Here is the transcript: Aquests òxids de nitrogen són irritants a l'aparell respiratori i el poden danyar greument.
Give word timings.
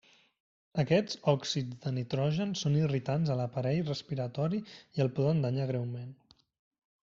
Aquests 0.83 1.19
òxids 1.33 1.77
de 1.83 1.91
nitrogen 1.97 2.55
són 2.63 2.79
irritants 2.81 3.31
a 3.35 3.37
l'aparell 3.43 3.85
respiratori 3.93 4.65
i 4.99 5.07
el 5.07 5.15
poden 5.21 5.47
danyar 5.49 5.71
greument. 5.75 6.13